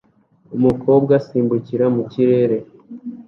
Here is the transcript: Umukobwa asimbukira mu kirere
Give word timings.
Umukobwa 0.57 1.11
asimbukira 1.19 1.85
mu 1.95 2.01
kirere 2.11 2.57